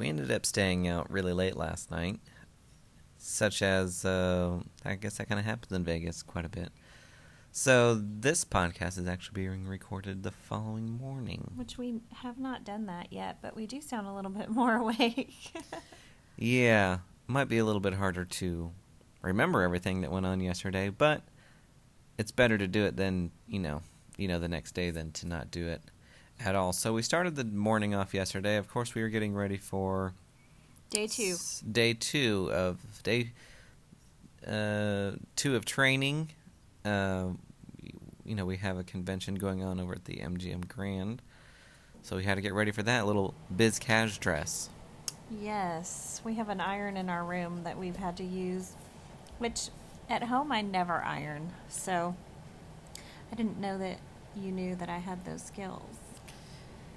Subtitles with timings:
[0.00, 2.20] we ended up staying out really late last night,
[3.18, 6.70] such as uh, I guess that kind of happens in Vegas quite a bit.
[7.52, 11.52] So this podcast is actually being recorded the following morning.
[11.54, 14.76] Which we have not done that yet, but we do sound a little bit more
[14.76, 15.54] awake.
[16.38, 18.72] Yeah, might be a little bit harder to
[19.20, 21.20] remember everything that went on yesterday, but
[22.16, 23.82] it's better to do it than you know,
[24.16, 25.82] you know, the next day than to not do it
[26.44, 26.72] at all.
[26.72, 28.56] So we started the morning off yesterday.
[28.56, 30.12] Of course, we were getting ready for
[30.90, 31.32] Day two.
[31.34, 33.30] s- day two of day
[34.46, 36.30] uh, two of training.
[36.84, 37.28] Uh,
[38.24, 41.20] you know, we have a convention going on over at the MGM Grand,
[42.02, 44.70] so we had to get ready for that little biz cash dress.
[45.40, 48.72] Yes, we have an iron in our room that we've had to use,
[49.38, 49.68] which
[50.08, 51.52] at home I never iron.
[51.68, 52.16] So
[53.30, 53.98] I didn't know that
[54.36, 55.82] you knew that I had those skills.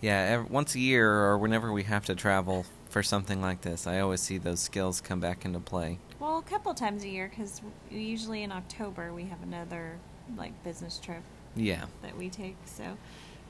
[0.04, 3.88] Yeah, ev once a year or whenever we have to travel for something like this,
[3.88, 5.98] I always see those skills come back into play.
[6.20, 10.00] Well, a couple times a year because usually in October we have another
[10.36, 11.22] like business trip
[11.56, 11.86] Yeah.
[12.02, 12.58] that we take.
[12.66, 12.98] So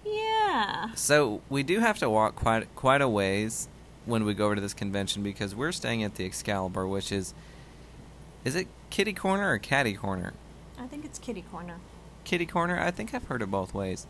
[0.05, 3.67] yeah, So we do have to walk quite quite a ways
[4.05, 7.33] when we go over to this convention because we're staying at the Excalibur, which is
[8.45, 10.33] is it Kitty Corner or Caddy Corner?
[10.77, 11.77] I think it's kitty corner.
[12.25, 12.79] Kitty Corner.
[12.79, 14.05] I think I've heard it both ways.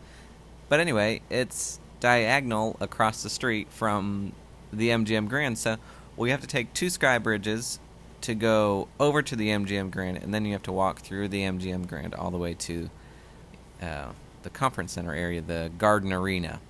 [0.68, 4.32] But anyway, it's diagonal across the street from
[4.72, 5.58] the MGM Grand.
[5.58, 5.76] So
[6.16, 7.78] we have to take two sky bridges
[8.22, 11.42] to go over to the MGM Grand, and then you have to walk through the
[11.42, 12.88] MGM Grand all the way to
[13.82, 14.08] uh,
[14.42, 16.60] the conference center area, the Garden Arena.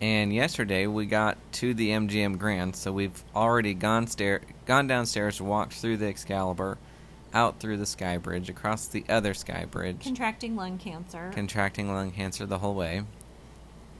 [0.00, 5.40] And yesterday we got to the MGM Grand, so we've already gone stair- gone downstairs,
[5.40, 6.78] walked through the Excalibur,
[7.34, 11.30] out through the Sky Bridge, across the other Sky Bridge, Contracting lung cancer.
[11.34, 13.02] contracting lung cancer the whole way,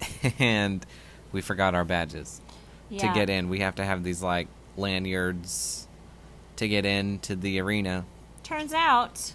[0.38, 0.84] and
[1.32, 2.40] we forgot our badges
[2.88, 3.06] yeah.
[3.06, 3.48] to get in.
[3.48, 5.86] We have to have these like lanyards
[6.56, 8.04] to get into the arena.
[8.42, 9.34] Turns out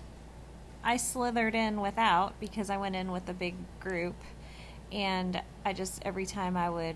[0.84, 4.16] I slithered in without because I went in with a big group
[4.92, 6.96] and I just every time I would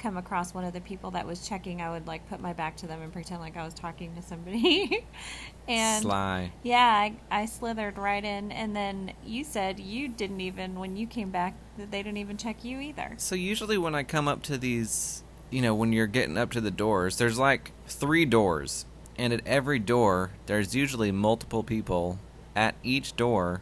[0.00, 2.76] come across one of the people that was checking, I would like put my back
[2.78, 5.04] to them and pretend like I was talking to somebody.
[5.68, 6.52] and Sly.
[6.62, 11.06] yeah, I, I slithered right in and then you said you didn't even when you
[11.06, 13.14] came back that they didn't even check you either.
[13.18, 16.60] So usually when I come up to these, you know, when you're getting up to
[16.60, 18.86] the doors, there's like three doors,
[19.16, 22.18] and at every door there's usually multiple people
[22.56, 23.60] at each door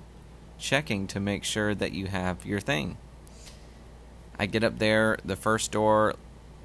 [0.58, 2.96] checking to make sure that you have your thing.
[4.38, 6.14] I get up there, the first door,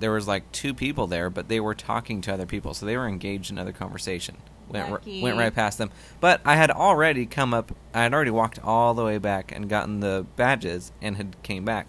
[0.03, 2.97] there was like two people there, but they were talking to other people, so they
[2.97, 4.35] were engaged in other conversation.
[4.67, 7.71] Went r- went right past them, but I had already come up.
[7.93, 11.63] I had already walked all the way back and gotten the badges and had came
[11.63, 11.87] back.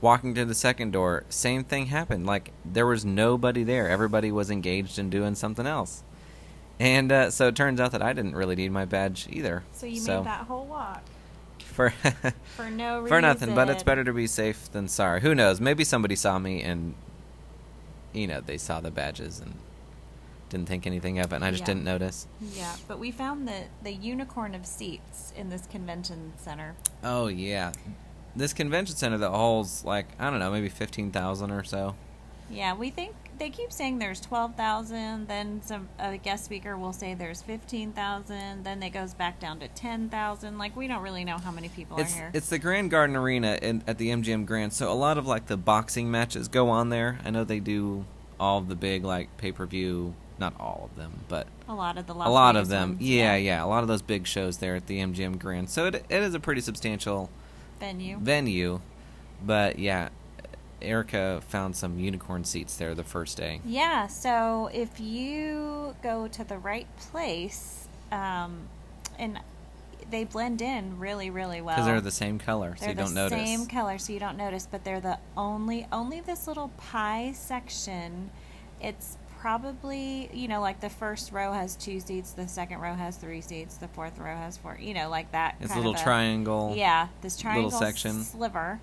[0.00, 2.26] Walking to the second door, same thing happened.
[2.26, 3.88] Like there was nobody there.
[3.88, 6.02] Everybody was engaged in doing something else.
[6.80, 9.62] And uh, so it turns out that I didn't really need my badge either.
[9.72, 11.02] So you made that whole walk
[11.70, 11.90] for
[12.56, 13.08] for no reason.
[13.08, 13.54] for nothing.
[13.54, 15.20] But it's better to be safe than sorry.
[15.20, 15.60] Who knows?
[15.60, 16.94] Maybe somebody saw me and
[18.12, 19.54] you know they saw the badges and
[20.48, 21.66] didn't think anything of it, and I just Yeah.
[21.66, 22.26] didn't notice.
[22.40, 26.74] Yeah, but we found the the unicorn of seats in this convention center.
[27.04, 27.72] Oh yeah,
[28.34, 31.94] this convention center that holds like I don't know, maybe fifteen thousand or so.
[32.50, 35.28] Yeah, we think they keep saying there's twelve thousand.
[35.28, 38.64] Then some a guest speaker will say there's fifteen thousand.
[38.64, 40.58] Then it goes back down to ten thousand.
[40.58, 42.30] Like we don't really know how many people It's are here.
[42.34, 45.46] it's the Grand Garden Arena in, at the MGM Grand, so a lot of like
[45.46, 47.18] the boxing matches go on there.
[47.24, 48.04] I know they do
[48.38, 51.96] all of the big like pay per view, not all of them, but a lot
[51.98, 52.88] of the a lot Vegas of them.
[52.90, 55.70] ones, yeah, yeah, a lot of those big shows there at the MGM Grand.
[55.70, 57.30] So it it is a pretty substantial
[57.78, 58.18] venue.
[58.18, 58.80] venue,
[59.44, 60.08] but yeah,
[60.82, 63.60] Erica found some unicorn seats there the first day.
[63.64, 68.68] Yeah, so if you go to the right place, um,
[69.18, 69.38] and
[70.10, 71.76] they blend in really, really well.
[71.76, 73.38] Because they're the same color, so They're you don't the notice.
[73.38, 74.66] same color, so you don't notice.
[74.70, 78.30] But they're the only only this little pie section.
[78.80, 83.16] It's probably you know like the first row has two seats, the second row has
[83.16, 84.76] three seats, the fourth row has four.
[84.80, 85.56] You know like that.
[85.60, 86.74] It's a little of triangle.
[86.76, 88.22] Yeah, this triangle little section.
[88.24, 88.80] sliver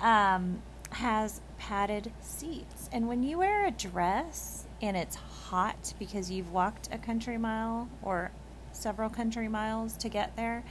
[0.00, 0.60] um,
[0.90, 6.88] has padded seats, and when you wear a dress and it's hot because you've walked
[6.92, 8.30] a country mile or
[8.72, 10.64] several country miles to get there,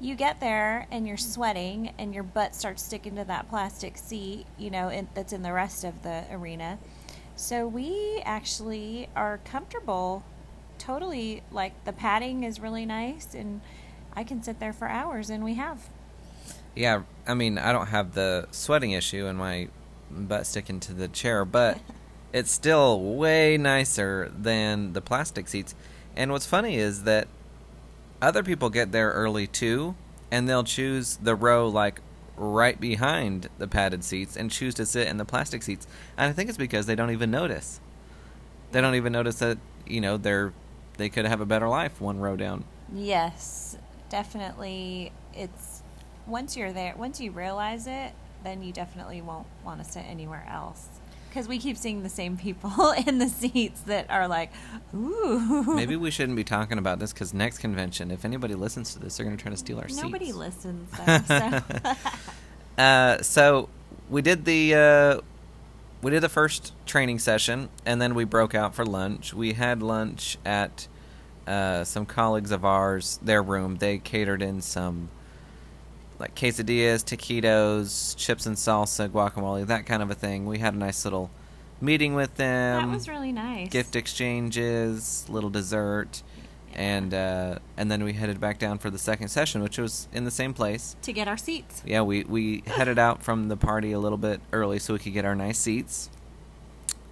[0.00, 4.46] you get there and you're sweating and your butt starts sticking to that plastic seat,
[4.58, 6.78] you know, in, that's in the rest of the arena.
[7.36, 10.24] So we actually are comfortable.
[10.78, 13.60] Totally, like the padding is really nice, and
[14.14, 15.88] I can sit there for hours, and we have.
[16.74, 19.68] Yeah, I mean, I don't have the sweating issue, and my
[20.14, 21.78] butt sticking to the chair, but
[22.32, 25.74] it's still way nicer than the plastic seats.
[26.16, 27.28] And what's funny is that
[28.22, 29.94] other people get there early too,
[30.30, 32.00] and they'll choose the row like
[32.36, 35.86] right behind the padded seats and choose to sit in the plastic seats.
[36.16, 37.80] And I think it's because they don't even notice.
[38.72, 40.52] They don't even notice that you know they're
[40.96, 42.64] they could have a better life one row down.
[42.92, 43.76] Yes,
[44.08, 45.12] definitely.
[45.32, 45.82] It's
[46.26, 48.12] once you're there, once you realize it,
[48.44, 50.86] then you definitely won't want to sit anywhere else.
[51.28, 54.52] Because we keep seeing the same people in the seats that are like,
[54.94, 55.74] ooh.
[55.74, 59.16] Maybe we shouldn't be talking about this because next convention, if anybody listens to this,
[59.16, 60.32] they're going to try to steal our Nobody seats.
[60.32, 60.90] Nobody listens.
[60.92, 61.94] Though,
[62.76, 62.82] so.
[62.82, 63.68] Uh, so
[64.08, 65.20] we did the uh,
[66.02, 69.32] we did the first training session, and then we broke out for lunch.
[69.32, 70.86] We had lunch at
[71.46, 73.76] uh, some colleagues of ours, their room.
[73.76, 75.08] They catered in some
[76.24, 80.46] like quesadillas, taquitos, chips and salsa, guacamole, that kind of a thing.
[80.46, 81.30] We had a nice little
[81.82, 82.88] meeting with them.
[82.88, 83.68] that was really nice.
[83.68, 86.22] gift exchanges, little dessert,
[86.72, 90.24] and uh, and then we headed back down for the second session, which was in
[90.24, 90.96] the same place.
[91.02, 91.82] to get our seats.
[91.84, 95.12] Yeah, we we headed out from the party a little bit early so we could
[95.12, 96.08] get our nice seats.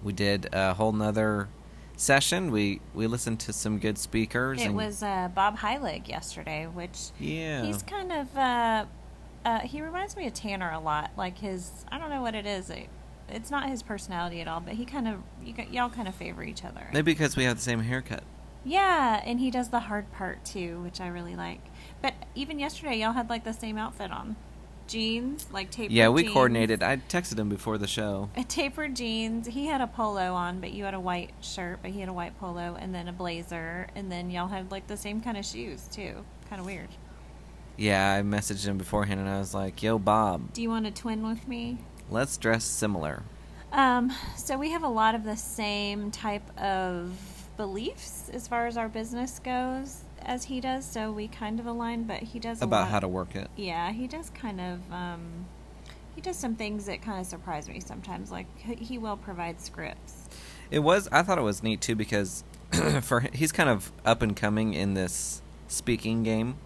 [0.01, 1.49] We did a whole nother
[1.97, 2.49] session.
[2.49, 4.59] We we listened to some good speakers.
[4.59, 7.63] It was uh, Bob Heilig yesterday, which yeah.
[7.63, 8.85] he's kind of uh,
[9.45, 11.11] uh, he reminds me of Tanner a lot.
[11.17, 12.69] Like his, I don't know what it is.
[12.69, 12.87] It,
[13.29, 16.43] it's not his personality at all, but he kind of you y'all kind of favor
[16.43, 16.89] each other.
[16.93, 18.23] Maybe because we have the same haircut.
[18.65, 21.61] Yeah, and he does the hard part too, which I really like.
[22.01, 24.35] But even yesterday, y'all had like the same outfit on,
[24.87, 25.91] jeans, like tapered.
[25.91, 26.33] Yeah, we jeans.
[26.33, 26.83] coordinated.
[26.83, 28.29] I texted him before the show.
[28.37, 29.47] A tapered jeans.
[29.47, 32.13] He had a polo on, but you had a white shirt, but he had a
[32.13, 35.45] white polo, and then a blazer, and then y'all had like the same kind of
[35.45, 36.23] shoes too.
[36.49, 36.89] Kind of weird.
[37.77, 40.91] Yeah, I messaged him beforehand and I was like, "Yo, Bob, Do you want to
[40.91, 41.79] twin with me?
[42.09, 43.23] let's dress similar."
[43.71, 47.11] Um, so we have a lot of the same type of
[47.57, 50.85] beliefs as far as our business goes as he does.
[50.85, 53.49] So we kind of align, but he does About lot- how to work it.
[53.55, 54.79] Yeah, he does kind of.
[54.91, 55.45] Um,
[56.15, 58.31] he does some things that kind of surprise me sometimes.
[58.31, 60.29] Like he will provide scripts.
[60.69, 61.07] It was.
[61.11, 62.43] I thought it was neat too because
[63.01, 66.57] for he's kind of up and coming in this speaking game.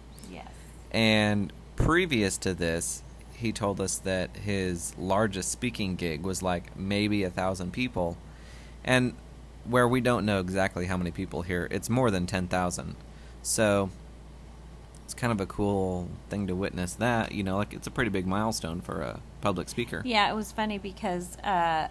[0.90, 3.02] And previous to this,
[3.34, 8.16] he told us that his largest speaking gig was like maybe a thousand people,
[8.84, 9.14] and
[9.64, 12.96] where we don't know exactly how many people here, it's more than ten thousand.
[13.42, 13.90] So
[15.04, 17.32] it's kind of a cool thing to witness that.
[17.32, 20.02] You know, like it's a pretty big milestone for a public speaker.
[20.04, 21.88] Yeah, it was funny because uh,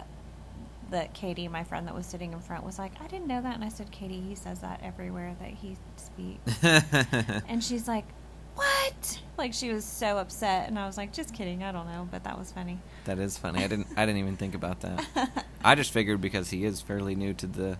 [0.90, 3.54] that Katie, my friend that was sitting in front, was like, "I didn't know that,"
[3.54, 6.62] and I said, "Katie, he says that everywhere that he speaks."
[7.48, 8.04] and she's like,
[8.58, 12.08] "What?" Like she was so upset, and I was like, "Just kidding, I don't know,"
[12.10, 12.78] but that was funny.
[13.04, 13.62] That is funny.
[13.64, 13.86] I didn't.
[13.96, 15.46] I didn't even think about that.
[15.64, 17.78] I just figured because he is fairly new to the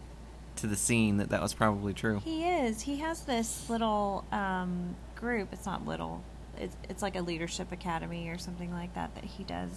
[0.57, 2.21] to the scene that that was probably true.
[2.25, 2.83] He is.
[2.83, 5.49] He has this little um, group.
[5.53, 6.23] It's not little.
[6.57, 9.71] It's it's like a leadership academy or something like that that he does.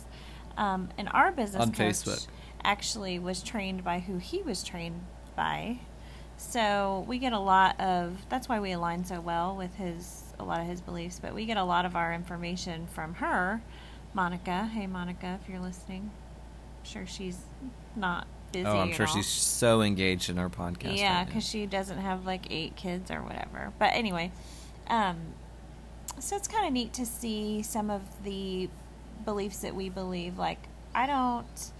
[0.57, 2.27] Um, and our business On coach Facebook.
[2.63, 5.01] actually was trained by who he was trained
[5.35, 5.79] by.
[6.37, 8.17] So we get a lot of.
[8.29, 11.19] That's why we align so well with his a lot of his beliefs.
[11.21, 13.61] But we get a lot of our information from her,
[14.13, 14.65] Monica.
[14.65, 16.11] Hey, Monica, if you're listening,
[16.79, 17.39] I'm sure she's
[17.95, 18.65] not busy.
[18.65, 19.13] oh, I'm sure all.
[19.13, 20.97] she's so engaged in our podcast.
[20.97, 23.71] Yeah, right because she doesn't have like eight kids or whatever.
[23.79, 24.31] But anyway,
[24.87, 25.17] um,
[26.19, 28.69] so it's kind of neat to see some of the
[29.23, 30.37] beliefs that we believe.
[30.37, 31.71] Like, I don't.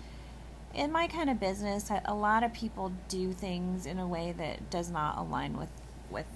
[0.74, 4.32] In my kind of business, a- a lot of people do things in a way
[4.38, 5.70] that does not align with
[6.10, 6.27] with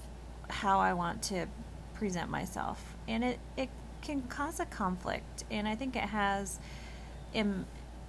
[0.49, 1.47] how I want to
[1.95, 3.69] present myself, and it it
[4.01, 5.43] can cause a conflict.
[5.49, 6.59] And I think it has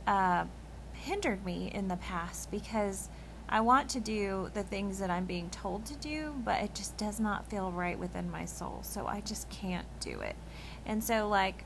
[0.06, 0.44] uh,
[0.92, 3.08] hindered me in the past because
[3.48, 6.96] I want to do the things that I'm being told to do, but it just
[6.96, 8.80] does not feel right within my soul.
[8.82, 10.36] So I just can't do it.
[10.84, 11.64] And so, like,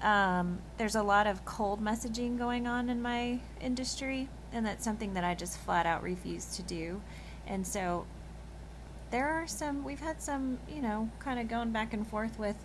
[0.00, 5.14] um, there's a lot of cold messaging going on in my industry, and that's something
[5.14, 7.02] that I just flat out refuse to do.
[7.46, 8.06] And so,
[9.12, 12.56] there are some, we've had some, you know, kind of going back and forth with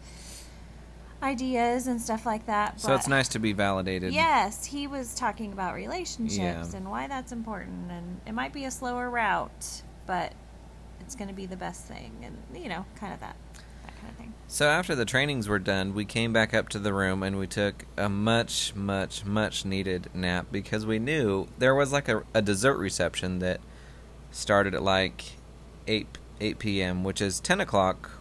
[1.21, 2.79] ideas and stuff like that.
[2.79, 4.13] So it's nice to be validated.
[4.13, 6.37] Yes, he was talking about relationships
[6.71, 6.77] Yeah.
[6.77, 10.33] and why that's important, and it might be a slower route, but
[11.01, 13.35] it's going to be the best thing, and you know, kind of that,
[13.83, 14.33] that kind of thing.
[14.47, 17.47] So after the trainings were done, we came back up to the room and we
[17.47, 22.41] took a much, much, much needed nap because we knew there was like a, a
[22.41, 23.59] dessert reception that
[24.31, 25.23] started at like
[25.87, 26.07] eight
[26.39, 28.11] eight p.m., which is ten o'clock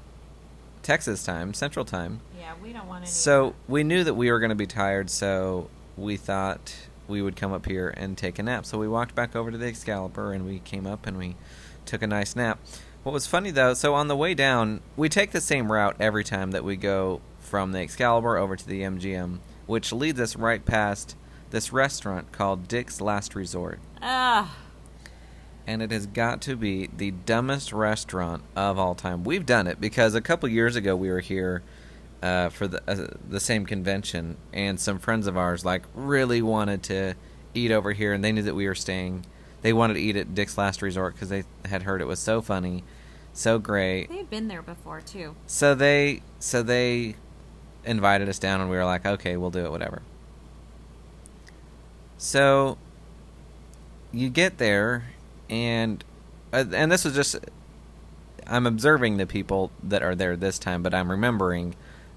[0.83, 2.21] Texas time, Central time.
[2.39, 3.11] Yeah, we don't want any.
[3.11, 6.75] So we knew that we were going to be tired, so we thought
[7.09, 8.67] we would come up here and take a nap.
[8.67, 11.37] So we walked back over to the Excalibur and we came up and we
[11.85, 12.59] took a nice nap.
[13.03, 16.25] What was funny though, so on the way down, we take the same route every
[16.25, 20.65] time that we go from the Excalibur over to the MGM, which leads us right
[20.65, 21.17] past
[21.51, 23.79] this restaurant called Dick's Last Resort.
[24.03, 24.57] Ah,
[25.67, 29.25] And it has got to be the dumbest restaurant of all time.
[29.25, 31.63] We've done it because a couple years ago we were here
[32.23, 36.83] uh, for the uh, the same convention, and some friends of ours like really wanted
[36.85, 37.15] to
[37.55, 39.27] eat over here, and they knew that we were staying.
[39.63, 42.41] They wanted to eat at Dick's Last Resort because they had heard it was so
[42.41, 42.85] funny,
[43.33, 44.09] so great.
[44.09, 45.35] they had been there before too.
[45.47, 47.17] So they so they
[47.85, 50.03] invited us down, and we were like, okay, we'll do it, whatever.
[52.19, 52.79] So
[54.13, 55.05] you get there,
[55.51, 56.05] and
[56.53, 57.37] uh, and this was just
[58.47, 61.75] I'm observing the people that are there this time, but I'm remembering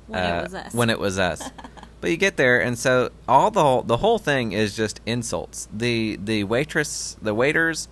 [0.08, 0.74] When it uh, was us.
[0.74, 1.50] when it was us.
[2.02, 5.68] but you get there, and so all the whole the whole thing is just insults.
[5.74, 7.88] The the waitress, the waiters,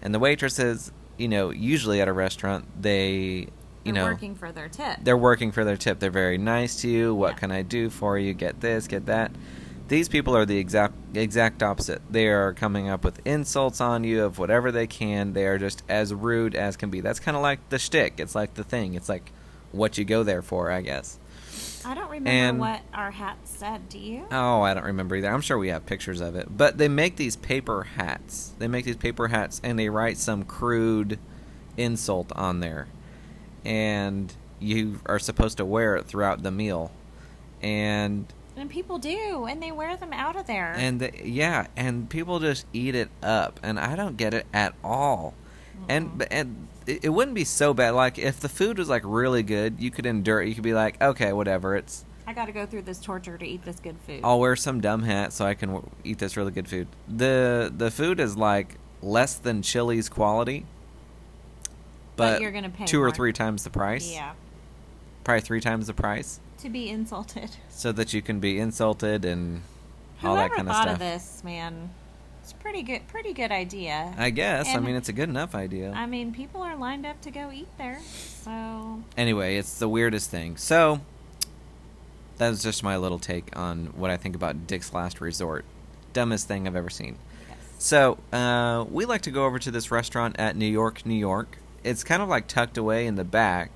[0.00, 0.92] and the waitresses.
[1.18, 3.48] You know, usually at a restaurant, they
[3.84, 4.98] you They're know working for their tip.
[5.02, 5.98] they're working for their tip.
[6.00, 7.14] They're very nice to you.
[7.14, 7.38] What Yeah.
[7.38, 8.32] can I do for you?
[8.32, 9.30] Get this, get that.
[9.92, 12.00] These people are the exact exact opposite.
[12.08, 15.34] They are coming up with insults on you of whatever they can.
[15.34, 17.02] They are just as rude as can be.
[17.02, 18.14] That's kind of like the shtick.
[18.16, 18.94] It's like the thing.
[18.94, 19.30] It's like
[19.70, 21.18] what you go there for, I guess.
[21.84, 23.90] I don't remember and- what our hats said.
[23.90, 24.24] Do you?
[24.32, 25.28] Oh, I don't remember either.
[25.28, 26.56] I'm sure we have pictures of it.
[26.56, 28.54] But they make these paper hats.
[28.58, 31.18] They make these paper hats and they write some crude
[31.76, 32.88] insult on there.
[33.62, 36.92] And you are supposed to wear it throughout the meal.
[37.60, 40.74] And and people do, and they wear them out of there.
[40.76, 44.74] and the, yeah, and people just eat it up and I don't get it at
[44.84, 45.34] all.
[45.88, 46.26] And Mhm.
[46.30, 49.80] and it, it wouldn't be so bad like if the food was like really good,
[49.80, 50.48] you could endure it.
[50.48, 51.74] You could be like, "Okay, whatever.
[51.76, 54.20] It's I got to go through this torture to eat this good food.
[54.22, 56.86] I'll wear some dumb hat so I can w- eat this really good food.
[57.08, 60.64] the The food is like less than Chili's quality,
[62.16, 64.12] But but, you're gonna pay two or three times the price.
[64.12, 64.32] yeah,
[65.24, 67.50] probably three times the price, to be insulted.
[67.68, 69.62] so that you can be insulted and
[70.22, 70.84] all Whoever that kind of stuff.
[70.86, 71.90] thought of this, man,
[72.42, 74.14] it's a pretty good, pretty good idea.
[74.16, 74.74] I guess.
[74.74, 75.92] I mean, it's a good enough idea.
[75.92, 80.30] I mean, people are lined up to go eat there, so anyway, it's the weirdest
[80.30, 80.56] thing.
[80.56, 81.00] So
[82.38, 85.64] that was just my little take on what I think about Dick's Last Resort.
[86.12, 87.16] Dumbest thing I've ever seen.
[87.48, 87.58] yes.
[87.78, 91.58] So, uh, we like to go over to this restaurant at New York, New York.
[91.84, 93.70] It's kind of like tucked away in the back,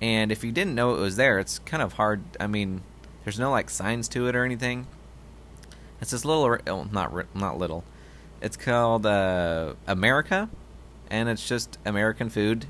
[0.00, 2.22] and if you didn't know it was there, it's kind of hard.
[2.38, 2.82] I mean,
[3.24, 4.86] there's no like signs to it or anything.
[6.00, 7.84] It's this little, oh, not not little.
[8.40, 10.50] It's called uh, America,
[11.10, 12.66] and it's just American food,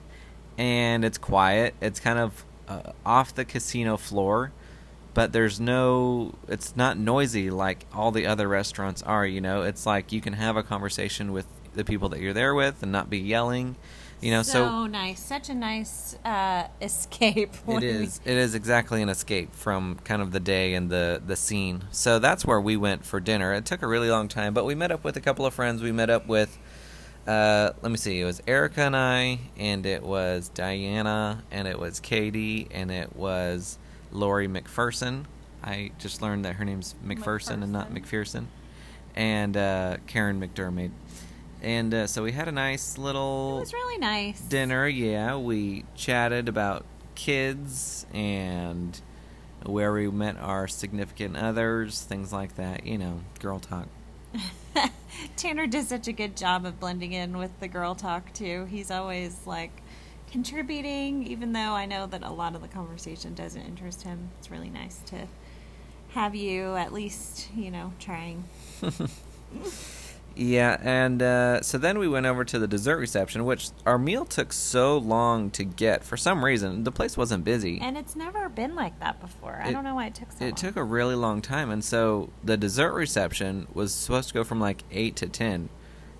[0.57, 1.75] and it's quiet.
[1.81, 4.53] It's kind of uh, off the casino floor,
[5.13, 6.35] but there's no.
[6.47, 9.27] It's not noisy like all the other restaurants are.
[9.27, 12.55] You know, it's like you can have a conversation with the people that you're there
[12.55, 13.77] with and not be yelling.
[14.21, 17.55] You know, so, so nice, such a nice uh, escape.
[17.69, 18.21] it we- is.
[18.25, 21.85] It is exactly an escape from kind of the day and the the scene.
[21.91, 23.53] So that's where we went for dinner.
[23.53, 25.83] It took a really long time, but we met up with a couple of friends.
[25.83, 26.57] We met up with,
[27.27, 31.79] uh, let me see, it was Erica and I, and it was Diana, and it
[31.79, 33.79] was Katie, and it was
[34.13, 35.25] Lori McPherson.
[35.63, 38.45] I just learned that her name's McPherson, and not McPherson.
[38.45, 38.47] McPherson,
[39.15, 40.91] and uh, Karen McDermott.
[41.67, 43.57] And uh, so we had a nice little.
[43.57, 44.41] It was really nice.
[44.41, 45.35] dinner, yeah.
[45.35, 46.85] We chatted about
[47.17, 49.01] kids and
[49.65, 52.87] where we met our significant others, things like that.
[52.87, 53.89] You know, girl talk.
[55.37, 58.67] Tanner did such a good job of blending in with the girl talk too.
[58.67, 59.83] He's always like
[60.31, 64.31] contributing, even though I know that a lot of the conversation doesn't interest him.
[64.39, 65.27] It's really nice to
[66.11, 68.45] have you at least, you know, trying.
[70.39, 74.27] Yeah, and uh, so then we went over to the dessert reception, which our meal
[74.27, 76.05] took so long to get.
[76.05, 77.81] For some reason, the place wasn't busy.
[77.81, 79.59] And it's never been like that before.
[79.65, 80.49] I don't know why it took so long.
[80.51, 84.45] It took a really long time, and so the dessert reception was supposed to go
[84.45, 85.71] from like eight to ten,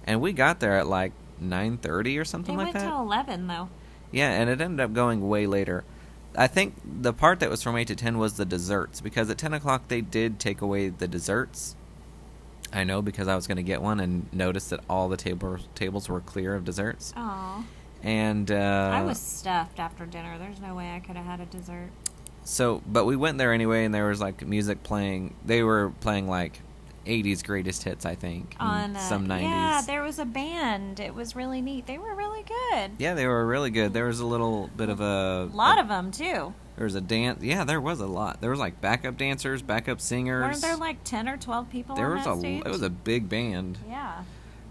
[0.07, 2.89] and we got there at like nine thirty or something It like went that.
[2.89, 3.69] till eleven though.
[4.13, 5.85] Yeah, and it ended up going way later.
[6.35, 9.37] I think the part that was from eight to ten was the desserts because at
[9.37, 11.77] ten o'clock they did take away the desserts.
[12.73, 15.59] I know because I was going to get one and noticed that all the table
[15.75, 17.13] tables were clear of desserts.
[17.17, 17.65] Oh,
[18.03, 20.39] And uh, I was stuffed after dinner.
[20.39, 21.91] There's no way I could have had a dessert.
[22.45, 25.35] so, but we went there anyway, and there was like music playing.
[25.45, 26.61] They were playing like
[27.07, 29.43] '80s greatest hits, I think, On uh, some '90s.
[29.43, 31.01] yeah, there was a band.
[31.01, 31.87] It was really neat.
[31.87, 32.91] They were really good.
[32.99, 33.93] Yeah, they were really good.
[33.93, 36.53] There was a little bit of a A lot of them too.
[36.77, 37.43] There was a dance.
[37.43, 38.41] Yeah, there was a lot.
[38.43, 40.43] There was like backup dancers, backup singers.
[40.43, 42.63] Weren't there like ten or twelve people there on was a stage?
[42.67, 43.79] it was a big band.
[43.89, 44.23] yeah.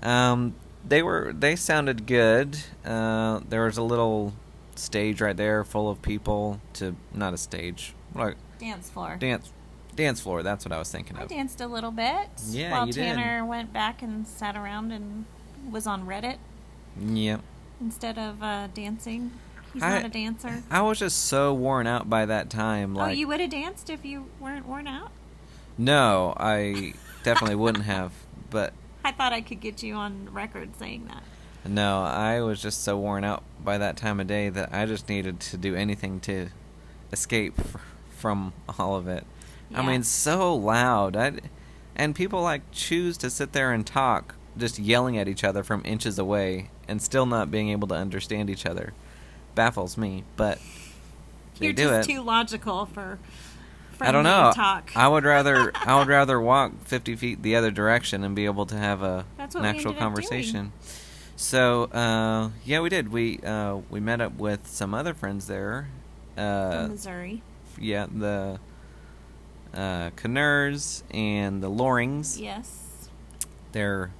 [0.04, 0.54] Um,
[0.88, 2.58] they were they sounded good.
[2.86, 4.34] Uh, there was a little
[4.76, 9.16] stage right there full of people to not a stage, like Dance floor.
[9.20, 9.52] dance
[9.96, 10.44] dance floor.
[10.44, 11.30] That's what I was thinking I of.
[11.30, 12.30] danced a little bit.
[12.50, 13.16] Yeah, while you did.
[13.16, 15.26] Tanner went back and sat around and
[15.70, 16.38] was on Reddit
[17.02, 17.42] Yep.
[17.82, 19.32] instead of uh, dancing.
[19.74, 20.64] He's I- not a dancer.
[20.72, 22.96] I was just so worn out by that time.
[22.98, 25.12] oh, you would have danced if you weren't worn out.
[25.78, 28.14] no, I definitely wouldn't have.
[28.50, 28.74] But
[29.04, 31.24] I thought I could get you on record saying that.
[31.70, 35.10] no, I was just so worn out by that time of day that I just
[35.10, 36.48] needed to do anything to
[37.12, 37.56] escape
[38.12, 39.26] from all of it.
[39.74, 41.16] I mean, so loud.
[41.16, 41.34] I,
[41.96, 45.82] and people like choose to sit there and talk, just yelling at each other from
[45.86, 48.94] inches away, and still not being able to understand each other.
[49.56, 50.60] Baffles me, but
[51.60, 52.14] You're just it.
[52.14, 53.20] too logical for.
[54.02, 54.52] I don't know.
[54.54, 54.92] Talk.
[54.94, 58.66] I would rather I would rather walk fifty feet the other direction and be able
[58.66, 60.74] to have a an actual conversation.
[61.38, 63.12] So uh, yeah, we did.
[63.12, 65.88] We uh, we met up with some other friends there.
[66.38, 67.42] Uh, From Missouri.
[67.80, 68.60] yeah, the
[69.76, 70.12] uh,
[71.12, 72.40] and the Lorings.
[72.40, 73.10] Yes.
[73.72, 74.12] They're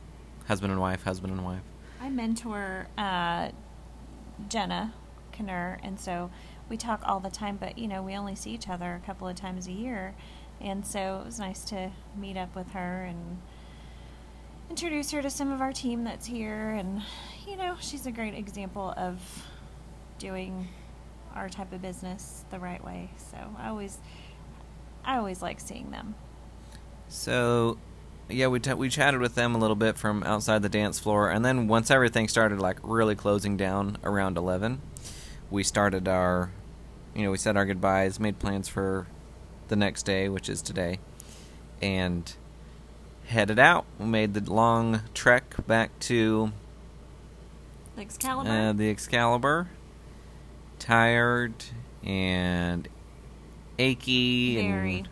[0.48, 1.62] husband and wife, husband and wife.
[2.02, 3.50] I mentor uh,
[4.50, 4.94] Jenna
[5.34, 6.30] Knur, and so
[6.70, 7.58] we talk all the time.
[7.58, 10.14] But you know, we only see each other a couple of times a year,
[10.62, 13.42] and so it was nice to meet up with her and
[14.70, 16.72] introduce her to some of our team that's here.
[16.72, 17.02] And
[17.48, 19.20] you know, she's a great example of
[20.20, 20.68] doing
[21.34, 23.10] our type of business the right way.
[23.18, 23.98] So I always,
[25.06, 26.16] I always like seeing them.
[27.08, 27.78] So,
[28.28, 31.30] yeah, we t- we chatted with them a little bit from outside the dance floor,
[31.30, 34.82] and then once everything started like really closing down around eleven,
[35.52, 36.50] we started our,
[37.14, 39.06] you know, we said our goodbyes, made plans for
[39.68, 41.00] the next day, which is today,
[41.82, 42.36] and
[43.28, 43.86] headed out.
[44.00, 46.52] We made the long trek back to
[47.98, 48.50] Excalibur.
[48.50, 49.70] uh, the Excalibur,
[50.80, 51.54] tired
[52.04, 52.88] and
[53.80, 54.98] achy Very.
[55.00, 55.08] and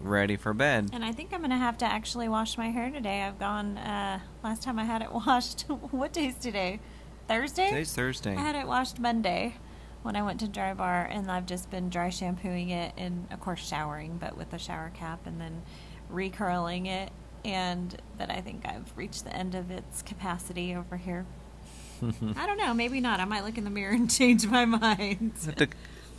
[0.00, 0.90] ready for bed.
[0.92, 3.22] And I think I'm gonna have to actually wash my hair today.
[3.22, 3.78] I've gone.
[3.78, 5.62] Uh, last time I had it washed.
[5.90, 6.80] what day's today?
[7.28, 7.68] Thursday.
[7.70, 8.36] Today's Thursday.
[8.36, 9.56] I had it washed Monday
[10.02, 13.40] when I went to dry bar, and I've just been dry shampooing it, and of
[13.40, 15.62] course showering, but with a shower cap, and then
[16.08, 17.10] recurling it.
[17.44, 21.26] And that I think I've reached the end of its capacity over here.
[22.36, 22.74] I don't know.
[22.74, 23.20] Maybe not.
[23.20, 25.32] I might look in the mirror and change my mind.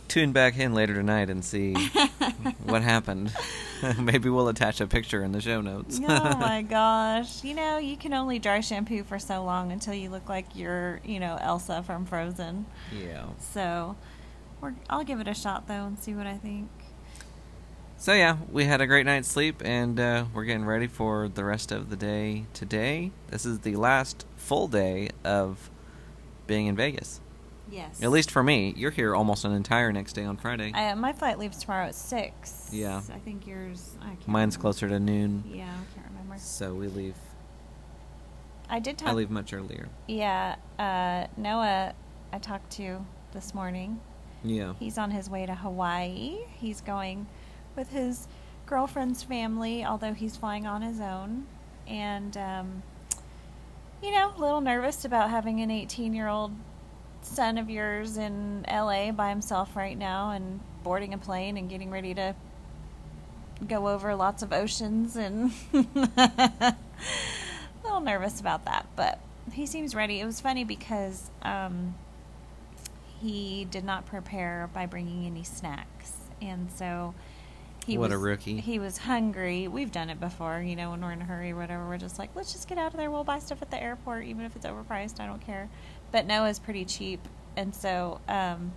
[0.08, 1.74] Tune back in later tonight and see
[2.64, 3.32] what happened.
[3.98, 6.00] Maybe we'll attach a picture in the show notes.
[6.02, 7.44] oh my gosh.
[7.44, 11.00] You know, you can only dry shampoo for so long until you look like you're,
[11.04, 12.66] you know, Elsa from Frozen.
[12.92, 13.26] yeah.
[13.52, 13.96] So,
[14.60, 16.68] we're, I'll give it a shot though and see what I think.
[18.00, 21.44] So yeah, we had a great night's sleep, and uh, we're getting ready for the
[21.44, 23.10] rest of the day today.
[23.28, 25.68] This is the last full day of
[26.46, 27.20] being in Vegas.
[27.70, 28.02] Yes.
[28.02, 28.72] At least for me.
[28.76, 30.72] You're here almost an entire next day on Friday.
[30.74, 32.70] I, my flight leaves tomorrow at 6.
[32.72, 33.02] Yeah.
[33.12, 33.96] I think yours.
[34.00, 34.60] I can't Mine's remember.
[34.62, 36.38] closer to noon, Yeah, I can't remember.
[36.38, 37.14] so we leave.
[38.70, 39.08] I did talk.
[39.08, 39.88] I leave much earlier.
[40.06, 40.56] Yeah.
[40.78, 41.94] Uh, Noah,
[42.32, 44.00] I talked to this morning.
[44.44, 44.74] Yeah.
[44.78, 46.38] He's on his way to Hawaii.
[46.58, 47.26] He's going
[47.76, 48.28] with his
[48.66, 51.46] girlfriend's family, although he's flying on his own.
[51.86, 52.82] And, um,
[54.02, 56.52] you know, a little nervous about having an 18 year old
[57.22, 61.90] son of yours in LA by himself right now and boarding a plane and getting
[61.90, 62.34] ready to
[63.66, 66.74] go over lots of oceans and a
[67.82, 69.18] little nervous about that, but
[69.52, 70.20] he seems ready.
[70.20, 71.94] It was funny because um,
[73.20, 77.14] he did not prepare by bringing any snacks, and so
[77.88, 78.60] he What was a rookie.
[78.60, 79.66] He was hungry.
[79.66, 81.88] We've done it before, you know, when we're in a hurry or whatever.
[81.88, 83.10] We're just like, let's just get out of there.
[83.10, 85.20] We'll buy stuff at the airport, even if it's overpriced.
[85.20, 85.70] I don't care.
[86.12, 87.20] But Noah's pretty cheap,
[87.56, 88.72] and so um,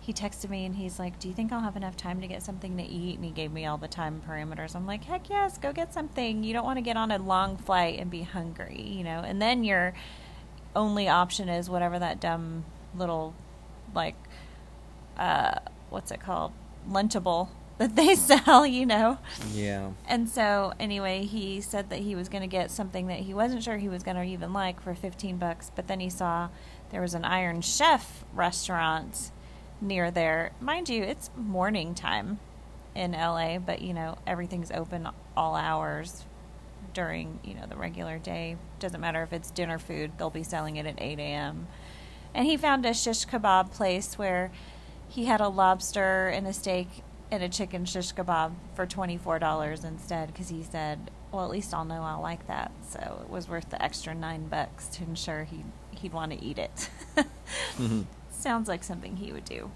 [0.00, 2.42] he texted me and he's like, "Do you think I'll have enough time to get
[2.42, 4.76] something to eat?" And he gave me all the time parameters.
[4.76, 6.44] I'm like, "Heck yes, go get something.
[6.44, 9.42] You don't want to get on a long flight and be hungry, you know." And
[9.42, 9.92] then your
[10.74, 12.64] only option is whatever that dumb
[12.96, 13.34] little
[13.94, 14.16] like
[15.18, 15.54] uh
[15.90, 16.52] what's it called?
[16.88, 19.18] Lunchable that they sell, you know.
[19.52, 19.92] Yeah.
[20.06, 23.62] And so, anyway, he said that he was going to get something that he wasn't
[23.62, 26.48] sure he was going to even like for 15 bucks, but then he saw
[26.90, 29.30] there was an Iron Chef restaurant
[29.80, 30.52] near there.
[30.60, 32.38] Mind you, it's morning time
[32.94, 36.24] in LA, but you know, everything's open all hours
[36.94, 38.56] during, you know, the regular day.
[38.78, 41.66] Doesn't matter if it's dinner food, they'll be selling it at 8 a.m.
[42.34, 44.50] And he found a shish kebab place where
[45.08, 46.88] he had a lobster and a steak
[47.32, 51.50] and a chicken shish kebab for twenty four dollars instead because he said, "Well, at
[51.50, 55.02] least I'll know I'll like that." So it was worth the extra nine bucks to
[55.02, 56.88] ensure he he'd want to eat it.
[57.76, 58.06] Mhm.
[58.30, 59.70] Sounds like something he would do.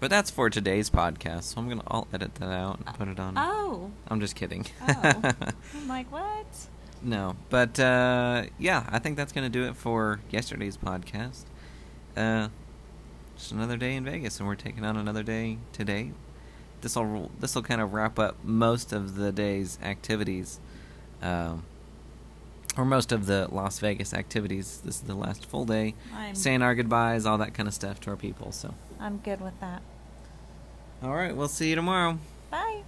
[0.00, 3.18] But that's for today's podcast, so I'm gonna I'll edit that out and put it
[3.18, 3.34] on.
[3.36, 4.66] Oh, I'm just kidding.
[4.86, 5.32] Oh.
[5.74, 6.46] I'm like, what?
[7.02, 11.44] no, but uh, yeah, I think that's gonna do it for yesterday's podcast.
[12.16, 12.48] Uh,
[13.36, 16.12] just another day in Vegas, and we're taking on another day today.
[16.80, 20.60] This will this will kind of wrap up most of the day's activities,
[21.22, 21.64] um,
[22.76, 24.80] or most of the Las Vegas activities.
[24.84, 28.00] This is the last full day, I'm saying our goodbyes, all that kind of stuff
[28.02, 28.52] to our people.
[28.52, 29.82] So, I'm good with that.
[31.02, 32.18] all right, we'll see you tomorrow.
[32.50, 32.82] Bye.